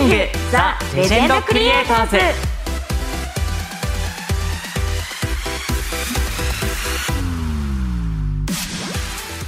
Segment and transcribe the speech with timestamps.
[0.00, 0.14] キング
[0.50, 2.16] ザ・レジェンドクリエイターズ。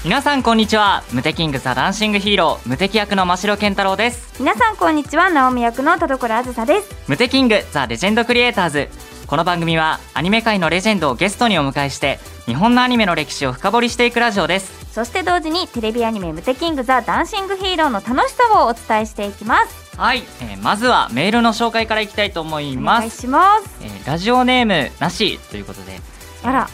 [0.04, 1.04] 皆さんこんにちは。
[1.12, 4.34] ムテキングザ・ダンシングヒーロームテキ役の真城健太郎です。
[4.38, 5.30] 皆さんこんにちは。
[5.30, 6.94] 直美役の田所あずさです。
[7.08, 8.90] ムテキングザ・レジェンドクリエイターズ。
[9.26, 19.96] この番組はアニメ界のレジェンドをゲストにお迎えして日本のアニメの歴史を深掘りしていくラジオですそして同時にテレビアニメムテキングザ・ダンシングヒーローの楽しさをお伝えしていきます。
[19.98, 23.00] はい、えーまずはメールの紹介からいきたいと思いおます。
[23.00, 23.70] 願いします。
[23.82, 25.98] えーラジオネームなしということで。
[26.42, 26.68] あら。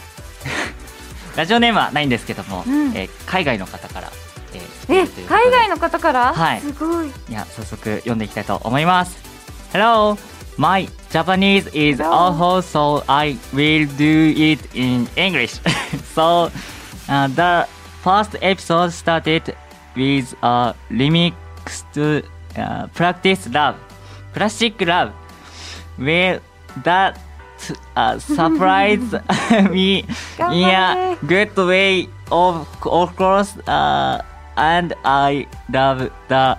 [1.37, 2.91] ラジオネームはないんですけども、うん。
[2.95, 4.11] えー海外の方から、
[4.89, 6.61] え海外の方から、はい。
[6.61, 7.07] すごい。
[7.07, 9.17] いや早速読んでいきたいと思います。
[9.71, 10.17] Hello
[10.57, 15.61] my Japanese is awful so I will do it in English.
[16.15, 16.51] So
[17.07, 17.67] uh, the
[18.02, 19.56] first episode started
[19.96, 22.24] with a remixed
[22.56, 23.76] uh, practice love
[24.34, 25.12] plastic love
[25.96, 26.40] where
[26.82, 27.18] that
[27.96, 29.12] uh, surprised
[29.70, 30.04] me
[30.36, 34.20] 頑 in 張 a れ good way of, of course uh,
[34.56, 36.58] and I love the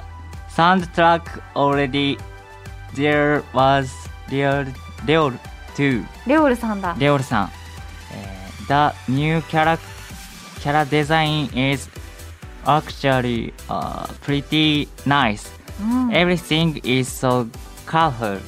[0.49, 1.21] soundtrack
[1.55, 2.17] already
[2.95, 3.91] there was
[4.29, 4.65] Leol
[5.05, 5.37] Leol
[5.75, 7.51] too レオルさんだレオルさん、
[8.13, 9.79] えー The new character
[10.62, 11.88] character design is
[12.66, 15.48] actually uh, pretty nice
[15.80, 17.46] うん、Everything is so
[17.86, 18.38] colorful.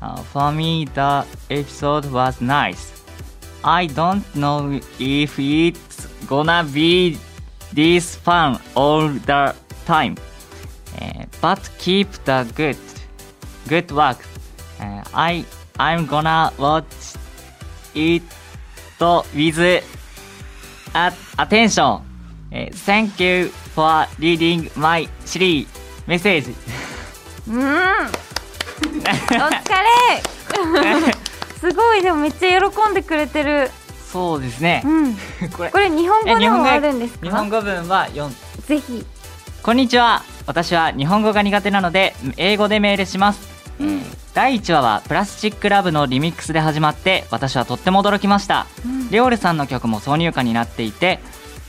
[0.00, 2.90] Uh, for me, the episode was nice.
[3.62, 7.18] I don't know if it's gonna be
[7.74, 9.54] this fun all the
[9.86, 10.16] time,
[10.98, 12.78] Uh, but keep the good,
[13.68, 14.18] good work.
[14.80, 15.44] Uh, I
[15.78, 16.84] I'm gonna watch
[17.94, 18.22] it
[19.34, 19.58] with
[20.94, 22.00] at attention.
[22.52, 25.66] Uh, thank you for reading my series
[26.06, 26.54] message.
[27.48, 27.62] うんお
[28.92, 31.12] 疲れ
[31.58, 33.70] すごいでもめっちゃ喜んでくれてる
[34.10, 34.88] そうですねう。
[34.88, 35.14] ん
[35.50, 39.04] これこれ日本語でもあるんですか日本語文は4ぜひ
[39.62, 43.48] こんにちは私は日本語が苦手なので英語でメールします、
[43.80, 49.10] えー第1話はプラスチックラブのリミックスで始まって私はとっても驚きました、うん。
[49.10, 51.18] レオレさんの曲も挿入歌になっていて、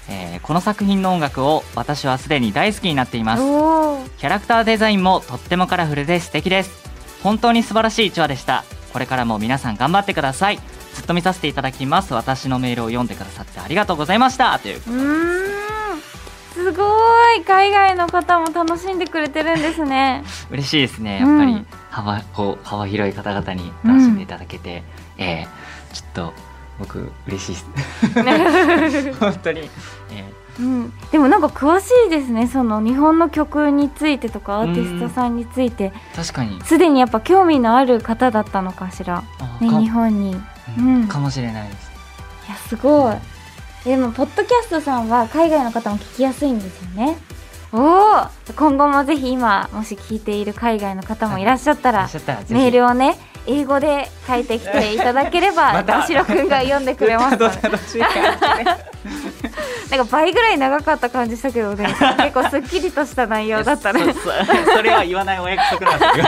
[0.10, 3.44] えーこの作品の音楽を私はすでに大好きになっています。
[4.18, 6.72] キャラクターデザインもとってもカラフルで素敵です。
[7.24, 8.64] 本当に素晴らしい1話でした。
[8.92, 10.60] これからも皆さん頑張ってください。
[10.94, 12.14] ずっと見させていただきます。
[12.14, 14.58] 私のメールを読んでくださってありがとうございました。
[14.60, 16.02] といううーん。
[16.54, 16.84] すご
[17.36, 17.44] い。
[17.46, 20.24] 海外の方も楽しんでくれてるんですね。
[20.52, 21.20] 嬉しいですね。
[21.20, 21.52] やっぱり。
[21.54, 24.84] うん幅,、こう幅広い方々に楽しんでいただけて、
[25.18, 26.34] えーちょっと
[26.80, 29.14] 僕嬉しいです。
[29.20, 29.70] 本当に、
[30.12, 32.48] えうん、でもなんか詳しいですね。
[32.48, 35.92] その日本の曲についてとかアーティストさんについて。
[36.14, 36.62] ー確かに。
[36.64, 39.24] すでにやっぱ興味のある方だったのかしら、
[39.60, 40.32] ね、日本に。
[40.32, 40.36] い
[40.78, 40.96] うん。
[40.96, 41.08] うん。
[41.08, 41.92] かもしれないです。
[42.52, 43.16] やすごい。
[43.84, 47.18] でもポッドキャストさんは海外の方も聞きやすいんですよね
[47.74, 52.54] おお今後もぜひ今もし聞いている海外の方もいらっしゃったいららっしゃったらぜひ。
[52.54, 53.18] メールをね
[53.48, 57.38] 英語で書いてきていただければ 田代くんが読んでくれます。
[57.38, 57.50] ね
[59.90, 64.14] なんか倍ぐらい長かった感じしたけどね結構すっきりとした内容だったね。
[64.74, 66.26] それは言わないお約束なんですよ。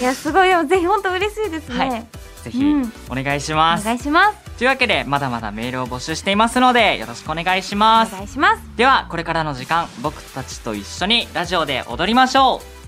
[0.00, 2.92] いやすごいでもぜひ本当嬉しいですね、はいぜひうん。
[3.08, 4.38] お願いしおます、願いします。
[4.58, 8.62] というわけでまだまだメールを募集していますのでよろしくお願いしまおす願いします。
[8.76, 12.82] ではこれからの時間僕たちと一緒にラジオで踊りましょう。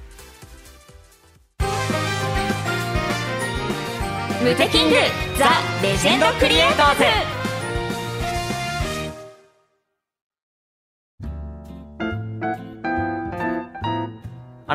[4.45, 4.97] ムテキング
[5.39, 5.49] ザ・
[5.83, 7.34] レジェンドクリエイターズ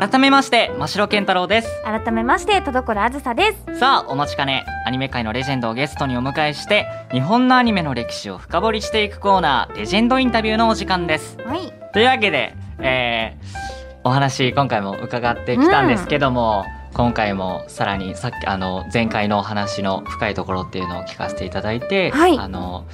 [0.00, 1.68] 改めまして真城健太郎です。
[1.84, 3.78] 改めまして田所あずさです。
[3.78, 4.64] さあお待ちかね。
[4.86, 11.36] アニメ界のレジェンドをゲストにお迎えして日本のアニメの歴史を深掘りしていくコーナーレジェンドインタビューのお時間です。
[11.44, 11.70] はい。
[11.92, 16.64] というわけで、えーお話今回も伺ってきたんですけども、
[16.94, 22.38] 今回もさらにさっきあの前回のお話の深いところっていうのを聞かせていただいて、はい。
[22.38, 22.86] あの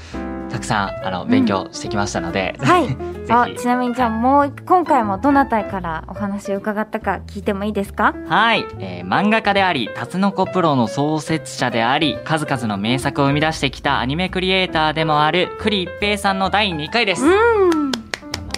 [0.51, 2.87] たくさんあの勉強してきましたので、はい。
[3.27, 8.15] ぜあひちなみにじゃあもう今回もどなたからお話を伺ったか聞いてもいいですか？
[8.29, 17.25] はい、えー漫画家であり、タツノコプロの創設者であり、数々の名作を生み出してきたアニメクリエイターでもある栗一平さんの第2回です。
[17.27, 17.93] うん。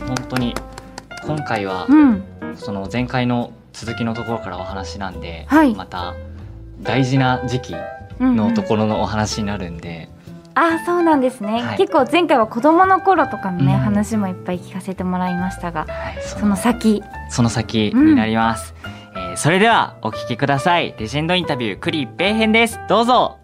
[0.06, 0.55] 本当に
[1.26, 2.23] 今回はうん。
[2.56, 5.75] その前回の続きのところからお話なんで、はい。
[5.75, 6.14] また
[6.82, 7.75] 大事な時期
[8.20, 10.08] うんのところのお話になるんで、
[10.61, 11.79] あそうなんですね、はい。
[11.79, 13.79] 結構前回は子供の頃とかのね、うん。
[13.81, 17.03] 話もいっぱい聞かせてもらいましたがはいそその先。
[17.31, 18.89] その先になります、えー
[19.37, 20.95] それではお聞きください。
[20.99, 22.81] レジェンドインタビュー、クリ一平編です。
[22.89, 23.39] どうぞ。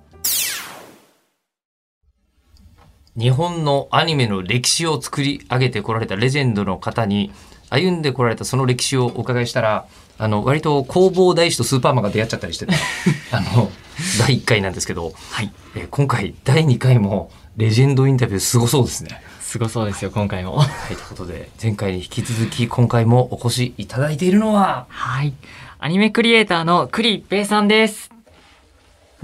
[3.16, 7.32] 日本のアニメの歴史を作り上げてこられたレジェンドの方に
[7.70, 9.86] 歩んでこられたその歴史をお伺いしたら
[10.18, 12.74] あの割と弘法大師とスーパーマンが出会っちゃったりしてて
[13.32, 13.70] あの
[14.18, 15.52] 第1回なんですけど、はい。
[15.76, 19.22] えー今回第2回もレジェンドインタビューすごそうですね。
[19.40, 20.56] すごそうですよ、今回も。
[20.58, 25.32] はい、ということで前回に引き続き今回もお越しいただいているのははい。
[25.78, 28.13] アニメクリエイターのクリ一平さんです。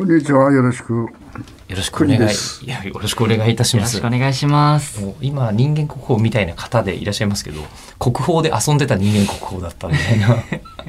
[0.00, 0.94] こんにちは、よろしく。
[0.94, 1.10] よ
[1.68, 3.96] ろしくお願いいやよろしくお願いいたしよろます。
[3.96, 4.98] しくお願いします。
[4.98, 7.60] もう今人間国宝みたいな方でいらっしゃいますけど
[7.98, 10.42] 国宝で遊んでた人間国宝だったみたいな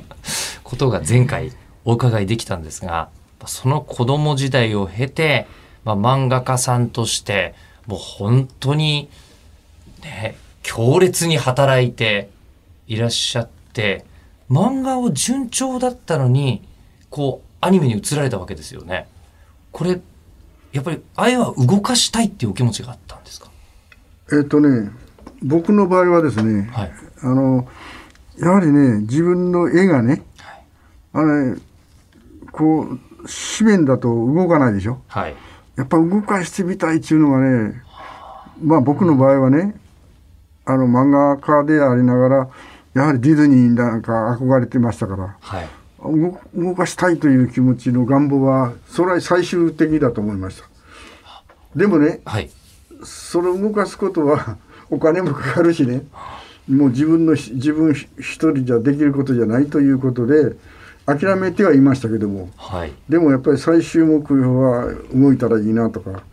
[0.63, 1.51] ことが前回
[1.83, 3.09] お伺いできたんですが
[3.47, 5.45] その子供時代を経て、
[5.83, 7.53] まあ、漫画家さんとして
[7.87, 9.09] もう本当に
[10.03, 12.29] ね強烈に働いて
[12.87, 14.05] いらっしゃって
[14.49, 16.61] 漫画を順調だったのに
[17.09, 19.07] こうアニメに移られたわけですよね。
[19.71, 20.01] これ
[20.73, 23.49] やっぱり愛は動かしたいっていうお気持ちがあったんですか？
[24.33, 24.89] えっ、とね、
[25.43, 26.91] 僕の場合はですね、はい。
[27.21, 27.67] あの、
[28.37, 30.23] やはりね、自分の絵がね、
[31.13, 31.55] あれ、
[32.51, 32.99] こう、
[33.57, 35.01] 紙面だと動かないでしょ？
[35.07, 35.35] はい。
[35.75, 37.83] やっぱ動かしてみたいっていうのがね、
[38.63, 39.75] まあ僕の場合はね、
[40.65, 42.49] あの漫画家でありながら、
[42.93, 45.69] やはりディズニーなんか憧れてましたから、はい。
[46.03, 50.67] 動動かしたいという気持ちの願望は、それは最終的だと思いました。
[51.75, 52.49] でもね、はい。
[53.03, 54.57] それを動かすことは
[54.89, 56.05] お金もかかるしね
[56.69, 60.55] もう自分のし自分一人じゃできることじゃないということで
[61.05, 62.93] 諦めてはいましたけどもはい。
[63.09, 66.23] でもやっぱり最終目標は動いたらいいなとか、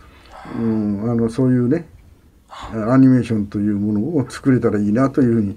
[0.59, 1.89] うん、あのそういうね
[2.49, 5.57] アニメーションというものを作れたらいいなというふうに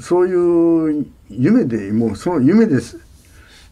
[0.00, 2.98] そういう夢でもうその夢です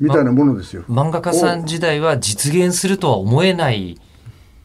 [0.00, 0.84] みたいなものですよ。
[0.88, 3.98] 漫画家さん時代は実現するとは思えない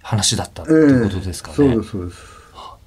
[0.01, 1.55] 話だったっていうことですかね。
[1.55, 2.19] そうですそうです。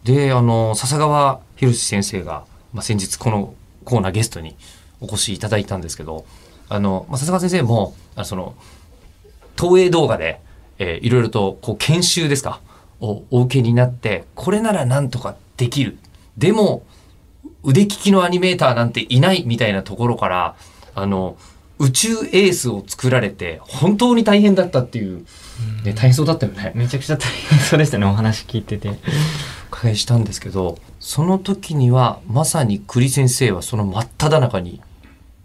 [0.04, 3.54] で、あの、笹川博先生が、まあ、先日この
[3.84, 4.56] コーナーゲストに
[5.00, 6.24] お越しいただいたんですけど、
[6.68, 8.54] あの、まあ、笹川先生も、あその、
[9.56, 10.40] 東映動画で、
[10.78, 12.60] えーいろいろと、こう、研修ですか、
[13.00, 15.98] をお受けになって、これならなんとかできる。
[16.36, 16.82] でも、
[17.64, 20.56] 腕利きのアニメーターなんていないみたいなところから、
[20.94, 21.36] あの、
[21.78, 25.24] 宇宙エースを作られて、本当に大変だったっていう、
[25.84, 26.72] ね、大変そうだったよね。
[26.74, 28.88] めちゃくちゃ大変そうでしたね、お話聞いてて。
[28.88, 28.92] お
[29.82, 34.80] 伺いしたんですけどその時にはまさに栗先生はその真っ只中に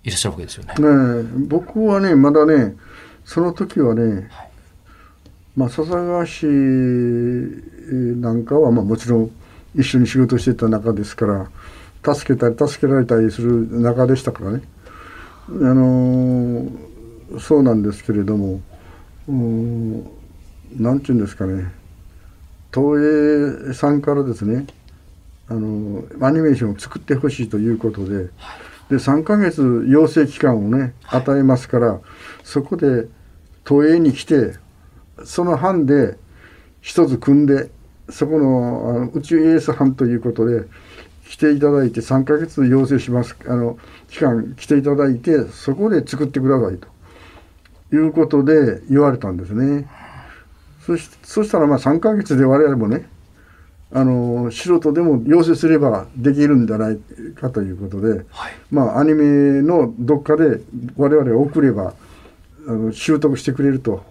[0.04, 0.74] いらっしゃるわけですよね。
[0.76, 2.76] ねえ僕はねまだね
[3.26, 4.30] その時はね、
[5.56, 9.32] まあ笹川市なんかはまあもちろん
[9.76, 11.50] 一緒に仕事してた中ですから
[12.04, 14.62] 助けたり助けられたりする中でしたからね。
[15.50, 16.88] あのー
[17.40, 18.62] そうなんですけれども
[19.28, 20.10] うーん
[20.78, 21.72] なんていうんですかね。
[22.74, 24.66] 東映さんからですね
[25.50, 28.30] あのアニメーションを作ってほしいということで
[28.90, 32.00] で3ヶ月養成期間をね与えますから
[32.44, 33.08] そこで
[33.68, 34.54] 東映に来て
[35.26, 36.18] その班で
[36.82, 37.70] 一つ組んで
[38.10, 40.66] そこのあの宇宙エース班ということで
[41.28, 46.88] 来ていただいて3ヶ月養成しますあの期間来ていただいてそこで作ってくださいと。
[47.94, 49.88] いうことで言われたんですね。
[50.86, 53.10] そしそしたらまあ3ヶ月で我々もね
[53.92, 57.00] あの素人でも養成すればできるんじゃない
[57.36, 58.54] かということで、はい。
[58.72, 60.62] まあアニメのどっかで
[60.98, 61.94] 我々が送れば
[62.68, 64.04] あの習得してくれると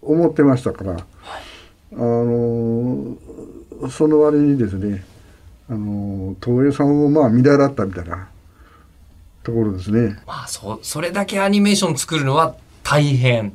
[0.00, 0.96] 思ってましたから、あ
[1.94, 3.16] の
[3.90, 5.04] その割にですね
[5.70, 8.28] あの東映さんをまあ見習ったみたいな
[9.44, 10.20] ところですね。
[10.26, 13.52] まあそそれだけアニメーション作るのは大変っ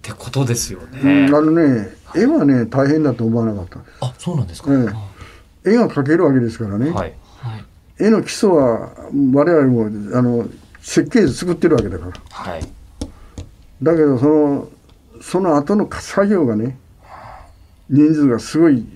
[0.00, 1.28] てことですようね。
[1.28, 3.98] んあのね絵はね大変だと思わなかったんです。
[4.00, 4.72] あそうなんですか。
[5.64, 7.64] ええ、絵が描けるわけですからね、はいはい。
[7.98, 8.92] 絵の基礎は
[9.34, 10.48] 我々もあの
[10.80, 12.62] 設計図作ってるわけだからはい
[13.82, 14.68] だけどその
[15.20, 16.78] その後の作業がね
[17.90, 18.86] 人数がすごい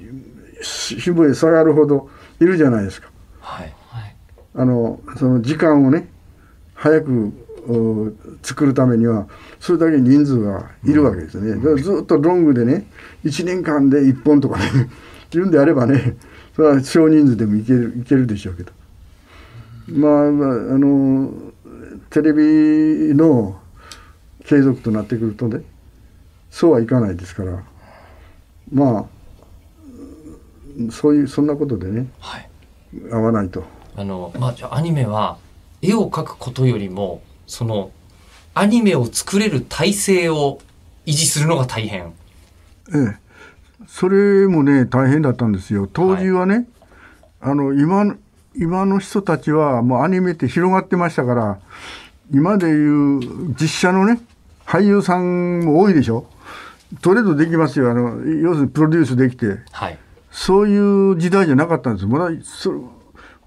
[0.62, 3.08] し部へ下がるほどいるじゃないですか。
[3.40, 3.74] はい。
[3.88, 4.16] はい。
[4.54, 6.08] あのその時間をね
[6.74, 7.32] 早く
[7.68, 8.12] お
[8.42, 12.86] 作るためにはそれだけ人数がいるわけですね、だからずっとロングでね
[13.24, 14.64] 1年間で1本とかね
[15.30, 16.16] 言うんであればね
[16.56, 18.72] それは少人数でもいけるいけるでしょうけど。
[19.88, 21.32] まあまああの
[22.10, 23.58] テレビの
[24.44, 25.62] 継続となってくるとね
[26.50, 27.62] そうはいかないですから。
[28.72, 29.19] まあ
[30.90, 32.49] そういうそんなことでねはい。
[33.12, 33.64] 合わないと。
[33.96, 35.38] あのまあじゃあアニメは
[35.82, 37.90] 絵を描くことよりもその
[38.54, 40.60] アニメを作れる体制を
[41.06, 42.12] 維持するのが大変。
[42.92, 43.16] ええ、
[43.87, 46.66] それもね大変だったんですよ当時はね、
[47.40, 48.16] あの今の
[48.54, 51.60] 今の人たちはもうアニメって広がってましたから
[52.32, 54.20] 今でいう実写のね
[54.66, 56.26] 俳優さんも多いでしょ
[57.00, 59.99] トレードできますよあの要するにプロデュースできてはい。
[60.30, 60.78] そうい
[61.12, 62.06] う時代じゃなかったんです。
[62.06, 62.72] まだそ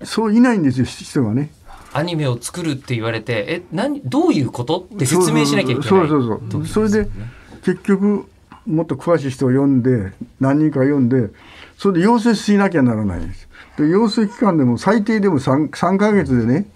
[0.04, 1.52] そういないんですよ人がね。
[1.94, 5.84] アニメを作るって言われて、え、何、どういうことって説明しなきゃいけない。
[5.84, 6.42] そうそうそう。
[6.52, 7.10] そうそれで
[7.64, 8.26] 結局
[8.66, 11.30] もっと詳しい人を呼んで何人か呼んで
[11.78, 13.48] それで養成しなきゃならないんです。
[13.78, 16.68] で養成期間でも最低でも 3, 3ヶ月でね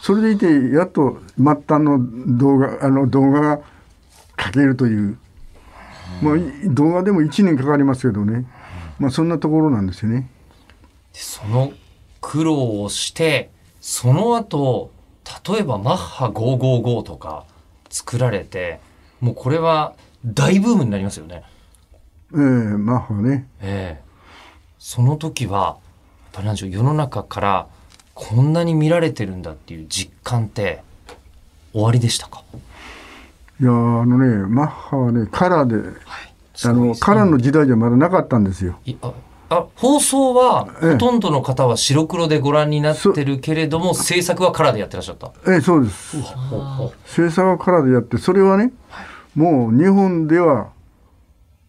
[0.00, 1.98] それでいてやっと末端の
[2.38, 3.60] 動画あの動画が
[4.36, 5.18] 描けるという、
[6.22, 8.46] まあ、い動画でも1年かかりますけどね、
[9.00, 10.30] まあ、そんなところなんですよね。
[11.12, 11.72] その
[12.20, 14.92] 苦労をして、その後、
[15.48, 17.44] 例えばマッハ555とか
[17.88, 18.78] 作られて、
[19.20, 21.42] もうこれは大ブームになりますよね。
[22.32, 24.04] ええマッハねええ
[24.78, 25.76] その時は、やっ
[26.32, 27.66] ぱりなんでしょう、世の中から
[28.14, 30.82] こんなに見られてるんだっていう実感って
[31.72, 32.44] 終わりでしたか？
[33.60, 33.72] いやあ
[34.04, 36.29] のねマッハはねカラーではい。
[36.64, 38.78] あのカラーの時代じゃまだなかったんですよ。
[38.84, 39.12] いあ
[39.52, 40.92] あ放送はええ。
[40.92, 45.32] ほとんどの方は白黒でご覧になってるけれども、制作はカラーでやってらっしゃった。
[45.48, 46.16] ええそうです。
[47.06, 48.72] 制作はカラーでやってそれはね、
[49.34, 50.70] もう日本では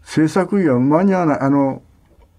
[0.03, 1.39] 制作費は間に合わない。
[1.39, 1.81] あの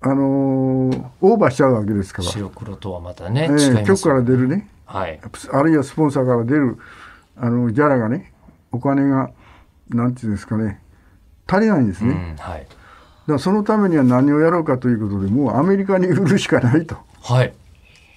[0.00, 4.68] あのーオーバーしちゃうわけですから、白黒とはまたね、え違いますえ局から出るね。
[4.84, 5.20] はい。
[5.52, 6.76] あるいはスポンサーから出る
[7.36, 8.32] あのギャラがね
[8.72, 9.30] お金が
[9.88, 10.81] なんていうんですかね
[11.52, 12.66] 足りないんですね、うん、はい。
[13.26, 17.52] だそのためには何をやろうかということでもうアメリカに売るしかないとはい。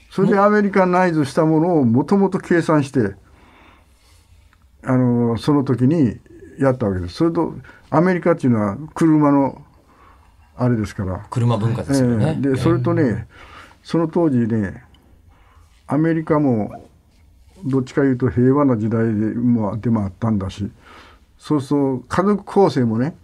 [0.09, 3.15] それでアメリカナイズしたものをもともと計算して
[4.83, 6.17] あのその時に
[6.57, 7.53] やったわけですそれと
[7.89, 9.61] アメリカっていうのは車の
[10.57, 12.27] あれですから、車文化ですよね。
[12.27, 13.27] ええでそれとね
[13.83, 14.85] その当時ね
[15.85, 16.85] アメリカも
[17.65, 20.71] どっちかいうと平和な時代で,、まあ、でもあったんだし
[21.37, 23.15] そうそう家族構成もね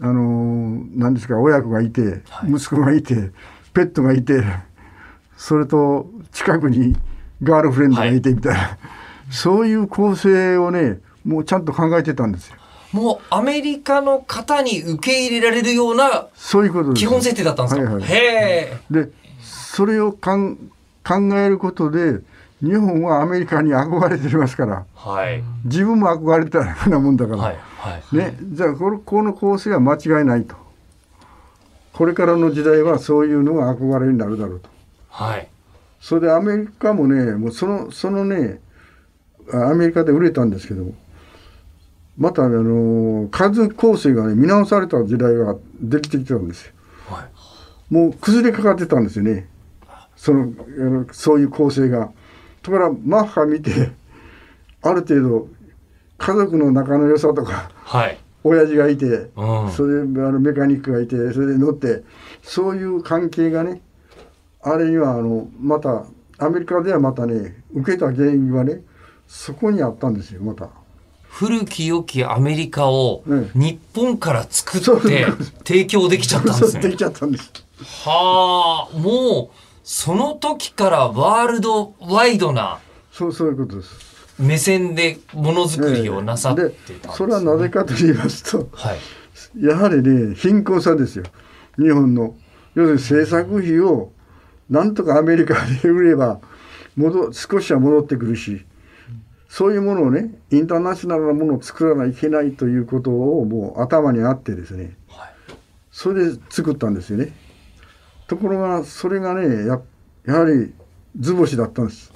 [0.00, 3.30] あの何ですか親子がいて、息子がいて
[3.72, 4.42] ペットがいて
[5.36, 6.96] それと近くに
[7.42, 8.78] ガールフレンドがいてみたいな、
[9.30, 12.56] そういう構成をねもうちゃんと考えてたんですよ。
[12.92, 18.78] もうアメリカの方に受け入れられるようなそういうことです基本設定だったんですか、はいはいへえ。
[18.90, 19.10] で
[19.42, 20.56] それをかん
[21.04, 22.20] 考えることで
[22.62, 25.42] 日本はアメリカに憧れてますからはい。
[25.64, 27.58] 自分も憧れてたようなもんだから、はい。
[27.90, 28.16] はい。
[28.16, 30.56] ね、じゃあこのこの構成は間違いないと
[31.92, 34.68] これからの時代はそういうのが憧れになるだろうと
[35.08, 35.48] はい。
[36.00, 38.60] それでアメリカもねもうそのそのね
[39.52, 40.94] あアメリカで売れたんですけども
[42.18, 46.72] またあの数構成がね見直された時代ができてきたんですよ
[47.08, 47.94] はい。
[47.94, 49.48] もう崩れかかってたんですよね
[50.16, 50.52] その
[51.12, 52.10] そういう構成が。
[52.62, 53.92] ところがマッハ見て
[54.82, 55.48] ある程度
[56.18, 58.18] 家族の仲の良さとかはい。
[58.44, 59.06] 親父がいて、
[59.36, 59.72] うん。
[59.72, 62.02] それであのメカニックがいてそれで乗って
[62.42, 63.80] そういう関係がね
[64.62, 66.04] あれにはあのまた
[66.38, 68.82] アメリカではまたね受けた原因はね
[69.26, 70.68] そこにあったんですよまた。
[71.28, 75.26] 古き良きアメリカをうん日本から作って
[75.64, 76.98] 提供できちゃったんですそうでねき。
[76.98, 77.50] ちゃったんです。
[78.04, 82.78] はあ、もう、その時からワールドワイドな
[83.12, 84.05] そうそういうことです。
[84.38, 86.98] 目線でものづくりをなさっていたね。
[87.02, 88.98] でそれはなぜかと言いますとはい。
[89.60, 91.24] やはりね貧困さですよ。
[91.78, 92.34] 日本の。
[92.74, 94.12] 要するに制作費を
[94.68, 96.40] なんとかアメリカで売れば
[96.96, 98.64] 戻少しは戻ってくるし
[99.48, 104.96] そういうものをねインターナショナルなものを作らないといけないということをもう頭にあってですね。
[105.08, 105.34] はい。
[105.90, 107.32] それで作ったんですよね。
[108.26, 109.80] ところがそれがねや
[110.26, 110.74] やはり
[111.18, 112.12] 図星だったんです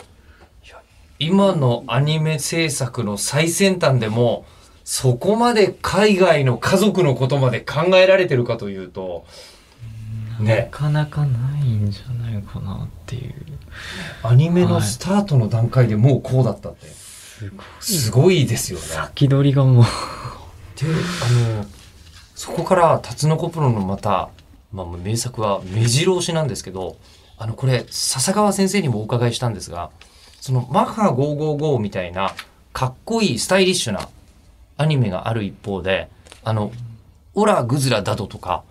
[1.20, 4.46] 今のアニメ制作の最先端でも、
[4.84, 9.26] そこまで海外の家族のことまで考えられてるかというと、
[10.38, 13.34] なね、かなかないんじゃないかなっていう。
[14.22, 17.60] アニメのスタートの段階でもうこうだったって、すごい。
[17.80, 18.86] すごいですよね。
[18.86, 19.84] 先取りがもう。
[19.84, 21.66] で、あの、
[22.34, 24.30] そこから、タツノコプロのまた、
[24.72, 26.96] まあ、名作は目白押しなんですけど、
[27.36, 29.90] あの、これ、笹川先生にもお伺いしたんですが、
[30.40, 32.34] その、マッハ555みたいな、
[32.72, 34.08] かっこいい、スタイリッシュな
[34.76, 36.08] アニメがある一方で、
[36.42, 36.72] あの、
[37.34, 38.64] オラ・グズラダドとか、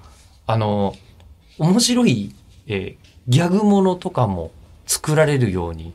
[0.47, 0.95] あの、
[1.57, 2.33] 面白い、
[2.67, 4.49] えーギャグものとかも
[4.87, 5.93] 作られるように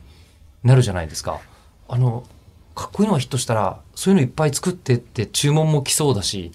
[0.63, 1.41] なるじゃないですか。
[1.89, 2.23] あの、
[2.75, 6.51] かっこいいのはヒットしたらそういうのいっぱい作ってって注文も来そうだし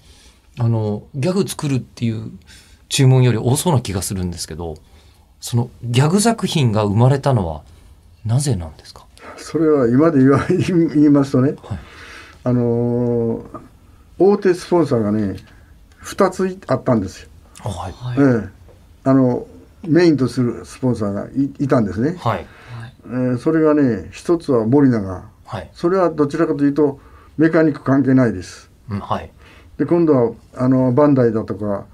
[0.59, 2.31] あのギャグ作るっていう
[2.89, 4.75] 注文より多そうな気がするんですけど
[5.39, 7.61] そのギャグ作品が生まれたのは
[8.25, 9.05] なぜなんですか？
[9.41, 11.79] それは今で言わ言いますとね、はい。
[12.43, 13.59] あのー
[14.19, 15.37] 大手スポンサーがね
[16.03, 17.29] 2つあったんですよ、
[17.63, 17.91] あはい。
[17.91, 18.17] はい。
[18.19, 18.49] ええ。
[19.03, 19.47] あの
[19.83, 22.45] メインとするスポンサーがいいたんですね、はい。
[23.05, 25.23] えーそれがね一つは森永。
[25.45, 25.69] はい。
[25.73, 26.99] それはどちらかというと
[27.37, 28.69] メカニック関係ないです。
[28.89, 29.31] うんはい。
[29.77, 31.85] で今度はあのバンダイだとか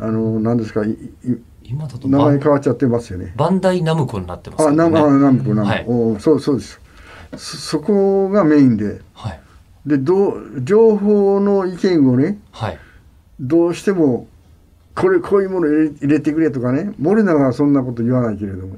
[0.00, 1.12] あの何ですかいい
[1.62, 3.32] 今だと名バン前変わっちゃってますよね。
[3.36, 4.70] バンダイナムコになってますね。
[4.72, 5.84] 南あ南部南部、はい。
[5.86, 6.80] おそうそうです
[7.36, 9.00] そそこがメインで。
[9.14, 9.40] はい。
[9.86, 12.78] でどう情報の意見をねはい。
[13.40, 14.26] どうしても
[14.94, 18.76] これこういうもの入れ入れてくれとかね森永はそんなこと言わないけれども、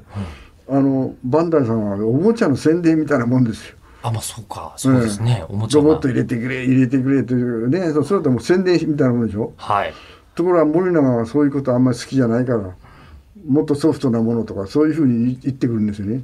[0.69, 3.75] あのバンダイさんはおもちゃの宣伝みたいなもんですよ。
[4.03, 4.73] あまあそうか。
[4.77, 5.83] そうですね、おもちゃが。
[5.83, 9.53] ロボット入れてくれ入れてくれというねそれだともう宣伝みたいなもんでしょ。
[9.57, 9.93] はい。
[10.35, 12.75] ところが森永はそういうことあんまり好きじゃないから
[13.47, 16.23] もっとソフトなものとかそういうふうに言ってくるんですよね。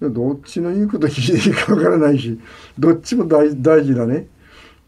[0.00, 2.38] どっちの言うこと聞いていいかわからないし
[2.78, 4.26] どっちも大大事なね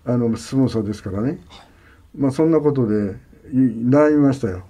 [0.04, 1.40] あのスポンサーですからね、
[2.16, 3.16] まあそんなことで
[3.52, 4.64] い悩みましたよ。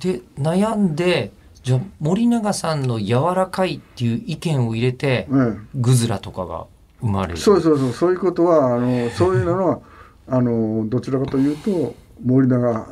[0.00, 6.66] で悩んでじゃあ森永さんの柔らかいっていう意見を入れて、えグズラとかが
[7.00, 7.40] 生まれえ、る。
[7.40, 7.92] そうそうそう。
[7.92, 9.80] そういうことはあのそういうのは
[10.26, 12.86] あのどちらかというと森永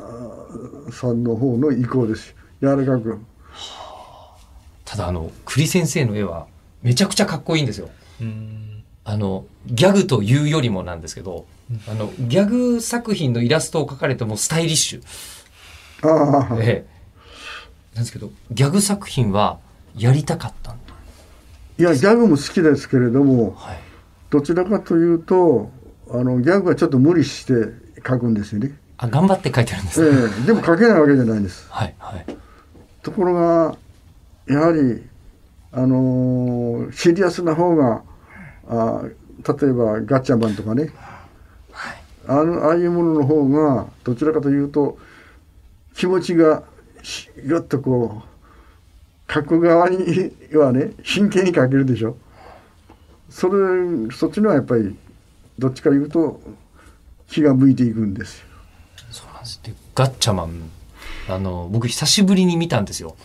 [0.91, 2.35] さんの方の意向です。
[2.61, 3.19] 柔らかく。
[4.91, 6.47] ただあの栗先生の絵は
[6.83, 7.89] めちゃくちゃかっこいいんですよ。
[8.19, 8.83] うん。
[9.05, 11.45] あのギャグというよりもなんですけど
[11.87, 15.01] あのギャグ作品のイラストを描かれてもスタイリッシュ。
[16.03, 17.95] ああ、ええ。
[17.95, 19.59] なんですけどギャグ作品は
[19.97, 20.93] やりたかったんだ。
[21.79, 23.79] いやギャグも好きですけれどもはい。
[24.29, 25.71] どちらかというと
[26.09, 27.53] あのギャグはちょっと無理して
[28.05, 31.65] 書くんですよね、あ頑張って書いてあるんですえね、え、でも書けないわけじゃないんです。
[31.69, 32.25] はいはい。
[33.03, 33.77] ところが
[34.47, 35.03] やはり
[35.71, 38.03] あのーシリアスな方が
[38.67, 40.93] あ例えばガッチャマンとかね。
[42.27, 44.97] あのああいうものの方がどちらかというと
[45.95, 46.63] 気持ちが
[47.01, 48.21] しぐっとこ
[49.29, 52.17] う書く側にはね真剣に書けるでしょ。
[53.29, 54.95] それそっちのはやっぱり
[55.57, 56.41] どっちかいうと
[57.27, 58.45] 気が向いていくんですよ。
[59.09, 59.59] そうなんです。
[59.63, 60.69] でガッチャマン
[61.27, 63.15] あの僕久しぶりに見たんですよ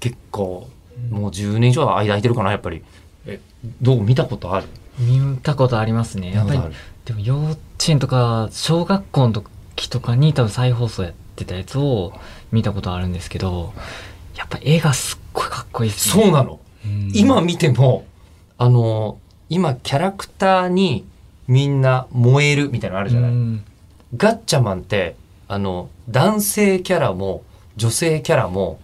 [0.00, 0.68] 結構
[1.10, 2.82] もう10年以上は間空いてるかなやっぱり。
[3.26, 3.40] え
[3.80, 4.66] どう見たことある？
[4.98, 6.32] 見たことありますね。
[6.34, 6.60] やっぱり
[7.04, 7.58] でも幼稚
[7.88, 12.12] 園とか、小学校の時とかに多分再放送やってたやつを
[12.52, 13.72] 見たことあるんですけど、
[14.36, 16.24] やっぱ絵がすっごいかっこいいですね。
[16.24, 16.60] そうなの。
[16.84, 17.12] うん。
[17.14, 18.04] 今見ても
[18.58, 21.06] あの今キャラクターに
[21.48, 23.64] みんな燃えるみたいなのあるじゃない、うん。
[24.16, 25.16] ガッチャマンって
[25.48, 27.42] あの男性キャラも
[27.76, 28.78] 女性キャラも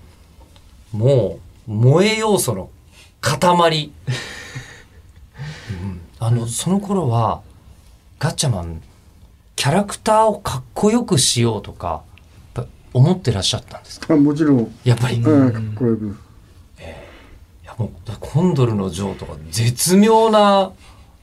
[0.96, 2.70] もう萌え要素の
[3.20, 3.92] 塊、
[5.70, 6.00] うん。
[6.18, 7.42] あのその頃は
[8.18, 8.82] ガッチャマン
[9.56, 12.02] キャラクターをかっこよくしようとか
[12.92, 14.14] 思ってらっしゃったんですか？
[14.14, 16.16] あもちろん、やっぱり、いうん、かっこよく。
[17.64, 20.72] やもうコンドルのジョーとか絶妙な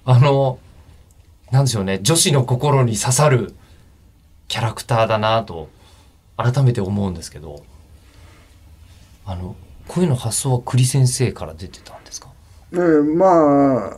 [0.06, 0.60] あの
[1.52, 3.56] なんでしょうね女子の心に刺さる
[4.48, 5.70] キャラクターだなと
[6.38, 7.64] 改めて思うんですけど
[9.26, 9.56] あの
[9.88, 12.30] こういうの発想は栗先生から出てたんですか？
[12.74, 13.92] ええまあ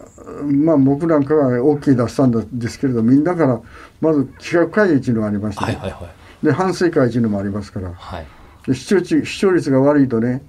[0.43, 3.61] まあ僕なんかが OK 出したんですけれどみんなから
[4.01, 6.09] まず企画会議っていうのがありまして、はいはいは
[6.43, 6.45] い。
[6.45, 7.93] で反省会っていうのもありますから。
[7.93, 8.25] はい。
[8.67, 10.43] で視聴率視聴率が悪いとね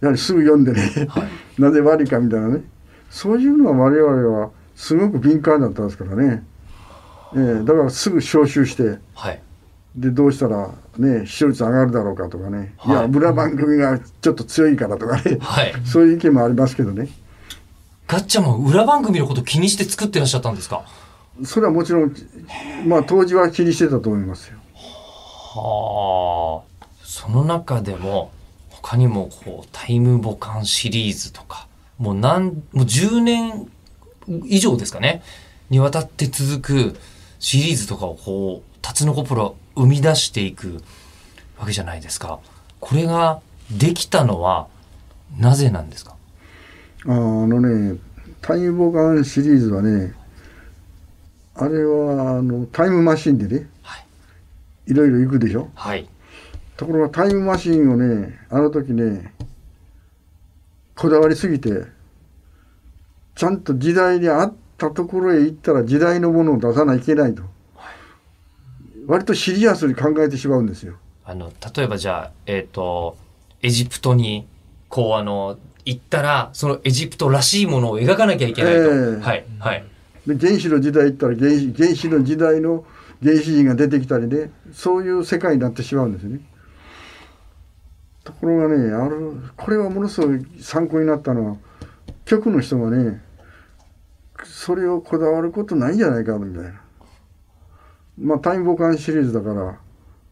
[0.00, 1.28] やはりすぐ読んでね、はい。
[1.60, 2.62] なぜ悪いかみたいなね。
[3.10, 6.44] そういうのは我々はすごく敏感だったんですからね、
[7.34, 9.42] ええだからすぐ招集してはい
[9.96, 12.96] でどうしたらね視聴率上がるだろうかとかね、い、はい。
[13.02, 15.72] や裏番組がちょっと強いからとかね、はい。
[15.84, 17.08] そういう意見もありますけどね。
[18.06, 20.84] ガッチャマン裏番組のこと気にして作ってらっしゃったんですか？
[21.44, 22.14] それはもちろん
[22.86, 24.58] まあ当時は気にしてたと思いますよ。
[24.74, 26.86] はあ。
[27.02, 28.30] その中でも
[28.70, 31.66] 他にもこうタイムボカンシリーズとか
[31.98, 33.68] もう何もう10年
[34.44, 35.22] 以上ですかね。
[35.68, 36.96] にわたって続く
[37.38, 40.82] シリーズとかをこうタツノコプロ生み出していく
[41.58, 42.40] わけじゃないですか。
[42.80, 44.68] これができたのは
[45.38, 46.14] なぜなんですか？
[47.06, 47.98] ああのね
[48.42, 50.14] タイムボカンシリーズはね
[51.54, 54.04] あれはあのタイムマシンでねはい。
[54.86, 55.70] いろいろ行くでしょ？
[55.74, 56.08] はい。
[56.76, 59.32] ところがタイムマシンをねあの時ね
[60.96, 61.84] こだわりすぎて
[63.34, 67.42] ちゃんと時代に合っったところへ行ったら時代のものを出さないといけないと、
[69.08, 70.94] 割とシリアスに考えてしまうんですよ。
[71.24, 73.16] あの、例えばじゃあ、えっ、と、
[73.62, 74.46] エジプトに、
[74.88, 78.80] こうあの、行ったら、そのエジプトらしいものを描かなきゃいけないと。
[78.80, 78.88] ええ
[79.20, 79.84] はい、はい。
[80.28, 82.84] で原始の時代行ったら原始原始の時代の
[83.22, 86.40] 原始人が出てきたりねそういう世界になってしまうんですね。
[88.24, 91.56] ところがねあるこれはものすごい参考になったのは
[92.26, 93.22] 局の人がね
[94.44, 96.80] それをこだわることないんじゃないかみたいな。
[98.20, 99.78] まあタイムボカンシリーズだから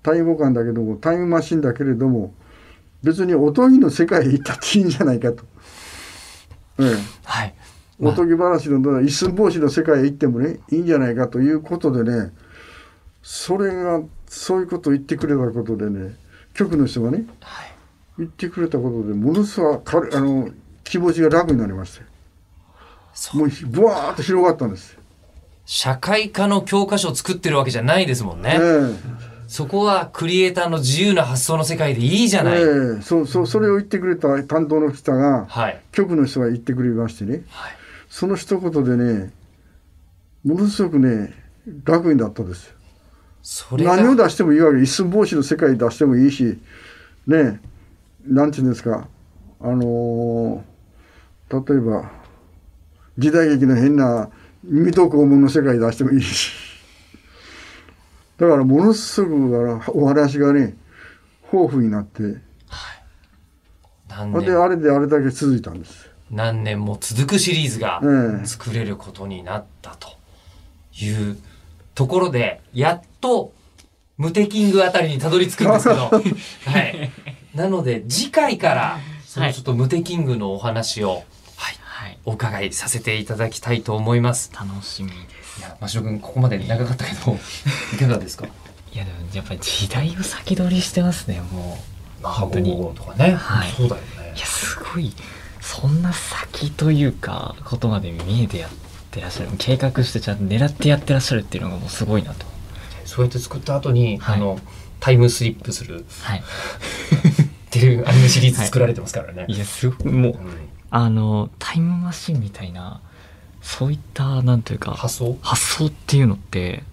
[0.02, 2.34] タイムボカンだけどもタイムマシンだけれども
[3.02, 5.44] 別におとぎの世界へ行ったっていいんじゃないかと。
[6.78, 7.54] ええはい。
[8.00, 12.32] おとぎ話の一寸法師の世界へ行ってもねいいんじゃないかということでね
[13.22, 16.14] それがそういうことを言ってくれたことでね
[16.52, 17.76] 局の人がねはい。
[18.18, 20.50] 言ってくれたことでものすごい軽いあの
[20.84, 22.06] 気持ちが楽になりましたよ
[23.14, 25.00] そうもうブワーッと広がったんですよ、
[25.66, 28.58] 社会科の教科書を作ってるわけじゃないですもんね。
[28.58, 32.58] えそこはクリエイターの自由な発想の世界でいいじゃない。
[32.58, 32.64] ええ
[32.98, 35.80] えそうそうそれを言ってくれた担当の人がはい。
[35.92, 37.72] 局の人が言ってくれましてねはい。
[38.08, 39.32] その一言でね
[40.44, 41.34] ものすごくね
[41.84, 42.72] 楽になったんですよ
[43.42, 46.58] それが何を出してもいいわけ一寸法師の世界出してもいいし
[47.26, 47.60] ね
[48.24, 49.08] なんていうんですか
[49.60, 52.10] あのー例えば
[53.18, 54.30] 時代劇の変な
[54.68, 56.50] 水戸黄門の世界出してもいいし。
[58.38, 59.48] だからものすご
[59.80, 60.76] くお話がね
[61.52, 62.44] 豊富になって。
[64.08, 66.10] 何ほんで年あれであれだけ続いたんです。
[66.30, 68.46] 何年も続くシリーズがええ。
[68.46, 70.08] 作れることになったと
[71.00, 71.38] いう
[71.94, 73.52] ところで、やっと
[74.16, 76.20] ムテキングあたりにたどり着くんですけど、 は
[76.80, 77.10] い。
[77.54, 81.26] なので次回から、そのちょっとムテキングのお話を、はい、はい。
[82.26, 84.50] お伺いさせていただきたいと思います。
[84.52, 85.60] 楽しみです。
[85.60, 87.38] いや、マシオ君、ここまで長かったけど、
[87.94, 88.46] いかがですか？
[88.92, 91.78] いやでもやっぱり時代を先取りしてますね、も
[92.22, 92.26] う。
[92.26, 92.76] 本当に。
[92.94, 93.34] とかね。
[93.34, 95.12] はいそうだよねいや、すごい、
[95.60, 98.70] そんな先というか、ことまで見えてやっ
[99.10, 99.50] てらっしゃる。
[99.58, 102.44] 計画してちゃんと狙ってやってらっしゃるっていうのがもうすごいなと。
[103.04, 104.58] そうやって作った後に、はいあの、
[104.98, 106.42] タイムスリップするはい。
[106.42, 109.44] っていうアニメシリーズ作られてますからね。
[109.48, 113.00] いや、すごい、もうう、んあの、タイムマシンみたいな、
[113.62, 115.38] そういった、なんというか、発想？
[115.42, 116.84] 発想っていうのって、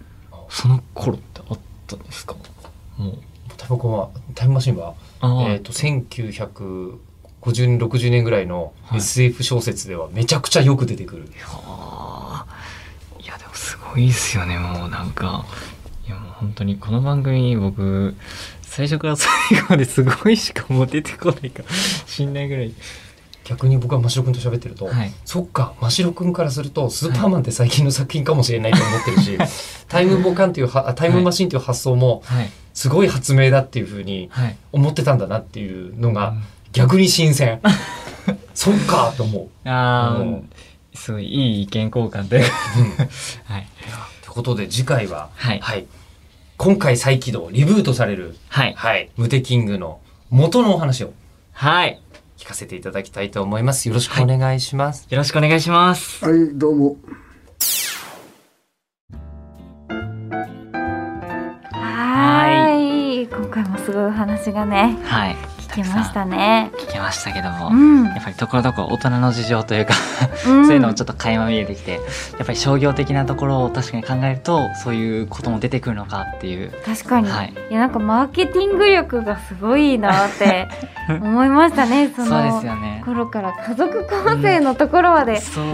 [0.50, 2.36] その頃ってあったんですか？
[2.98, 3.18] もう。
[3.58, 4.96] タイムコンはタイムマシンは、
[5.48, 6.98] えっ、と、1950
[7.68, 9.00] 年、60年ぐらいのはい。
[9.00, 11.30] SF 小説ではめちゃくちゃよく出てくる。
[11.44, 15.46] はあいやでもすごいですよねもうなんか。
[16.06, 18.16] いやもう本当にこの番組僕
[18.62, 21.64] 最初から最後まですごいしかもう出てこないか
[22.06, 22.74] しんないぐらい
[23.44, 25.14] 逆に僕は真城くんと喋ってると、はい。
[25.26, 29.38] そっか、真城くんからすると、スーパーマンって最近の作品かもしれないと思ってるし、
[29.88, 32.50] タイムボカンっていうは、あタイムマシンっていう発想も、はい。
[32.74, 34.58] すごい発明だっていうふうにはい。
[34.72, 37.62] 思ってたんだなっていうのがうん、逆に新鮮。
[38.56, 39.70] そっかと思う。
[39.70, 40.50] あーうん。
[40.96, 42.44] すごいいい意見交換で。
[43.46, 43.68] はい。
[44.22, 45.86] ということで次回は、はい。
[46.58, 48.74] 今回再起動、リブートされる、はい。
[48.76, 51.14] はい、ムテキングの元のお話を。
[51.52, 52.00] はい
[52.44, 53.88] 聞かせていただきたいと思います。
[53.88, 55.08] よろしくお願いします。
[55.10, 56.26] よろしくお願いします。
[56.26, 56.98] はいどうも。
[61.72, 63.28] はーい。
[63.28, 65.00] 今回もすごいお話がね。
[65.06, 66.72] はい聞けましたね。
[66.78, 68.04] 聞けましたけども、うん。
[68.06, 69.94] やっぱりところどころ大人の事情というか、
[70.48, 70.66] うん。
[70.68, 71.98] そういうのもちょっと垣間見えてきて、や
[72.44, 76.72] っぱり商業的なところを確かに考えると、そういうことも出てくるのかっていう。
[76.86, 77.54] 確かに、はい。
[77.72, 80.68] い、やなんかマーケティング力がすごいなって
[81.10, 83.02] 思いましたねそそうでのすよね。
[83.06, 83.54] 頃から。
[83.54, 85.66] 家族構成のところまでそう。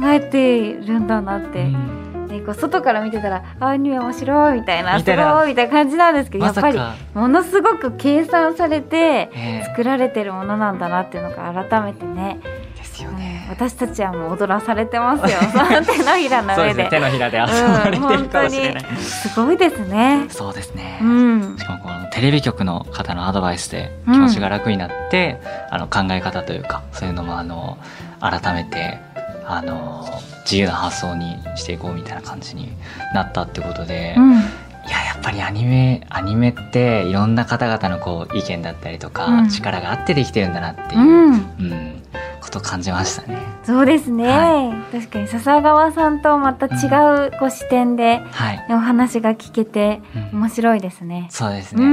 [0.00, 13.46] 考えているんだなって、うんね、こう外から見てたら「あアニメ面白い」みたいな「すごい」みたいな感じなんですけど、まさやっぱりか、ものすごく計算されてえ作られてるものなんだなっていうのが改めてね、えですようんね。
[13.50, 15.38] 私たちはもう踊らされてますよ
[15.84, 16.86] 手のひらのそうですね。
[16.88, 18.84] 手のひらで遊ばれてるかもしれない。
[18.96, 20.26] すごいですね。
[20.28, 20.98] そうですね。
[21.02, 25.40] うんしかもこのテレビ局の方のアドバイスでうん気持ちが楽になって、
[25.70, 27.76] あの考え方というかそういうのもあの
[28.20, 28.98] 改めて
[29.52, 30.06] あの
[30.44, 32.72] 自由な発想にしていこうみたいな感じに
[33.14, 34.32] なったってことで、いうん。
[34.34, 39.48] ややっぱりアニメアニメっていろんな方々のこう意見だったりとか、うん。
[39.48, 42.02] 力があってできてるんだなっていう、ううんん
[42.40, 43.38] ことを感じましたね。
[43.64, 50.00] そうですね、は確かに笹川さんとまた違うこう視点ではい、お話が聞けて
[50.32, 50.40] うん。
[50.40, 51.28] 面白いですね。
[51.30, 51.84] そうですね。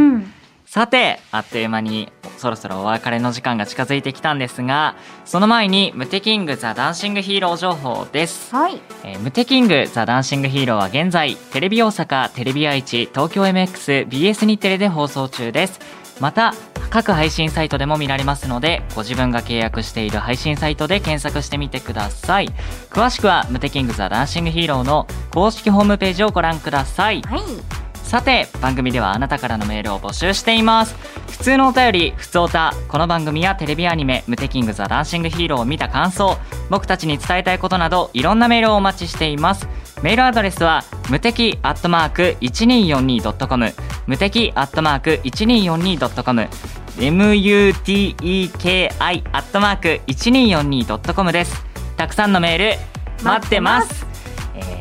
[0.67, 8.79] うん、さてあっという間にそろそろお別れの時間が近づいてきたんですがその前に「ムテキングザ・ダンシング・ヒーロー」情報です、はい。
[9.03, 15.79] えームテキングザ・ダンシング・ヒーローは現在テレビ大阪テレビ愛知東京 MXBS 日テレで放送中です。
[16.19, 16.53] また
[16.89, 22.49] 各配信サイトでも見られますのでご自分が契約している配信サイトで検索してみてください。
[22.89, 27.21] 詳しくはムテキングザ・ダンシング・ヒーローの公式ホームページをご覧ください。
[27.21, 30.95] はいさて番組ではあなたからのメールを募集しています。
[31.29, 36.37] 普通のお便り普通おたこの番組やテレビアニメ「ムテキングザ・ダンシング・ヒーロー」を見た感想
[36.69, 39.67] 僕たちに伝えたいことなどいろんなメールをお待ちしています
[40.01, 43.75] メールアドレスは無敵アットマーク 1242.com
[44.07, 46.49] 無敵アットマーク 1242.com
[46.97, 51.63] muteki アットマーク 1242.com です。
[51.97, 52.73] たくさんのメール
[53.23, 54.05] 待ってます。
[54.55, 54.77] えー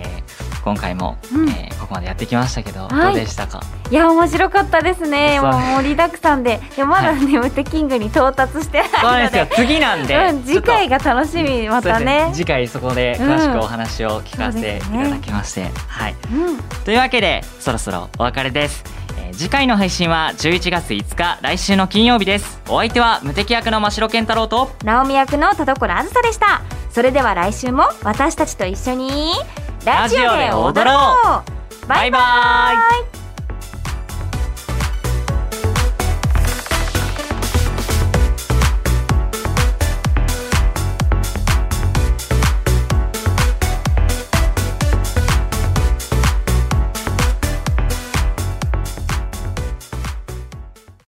[0.65, 1.49] 今回も、うん。
[1.49, 3.07] えーここまでやってきましたけど、はい。
[3.07, 3.61] どうでしたか？
[3.91, 5.41] いや面白かったですね。
[5.41, 6.61] もう盛りだくさんで。
[6.77, 9.67] いやまだね、ムテキングに到達して ないのでですよ。
[9.67, 12.31] 次なんで、うん、次回がが楽しみまたね。
[12.33, 16.15] 次回そこで詳しくお話を聞かせていただきまして、はい。
[16.33, 18.85] うんというわけでそろそろお別れです、
[19.19, 22.61] えー次回の配信は11月5日来週の金曜日です。
[22.69, 26.63] お相手は無敵役の真城健太郎と直美役の田所あずさでした。
[26.91, 29.33] それでは来週も私たちと一緒に
[29.85, 31.56] ラジオで踊ろう
[31.89, 32.19] バイバ
[33.23, 33.26] イ。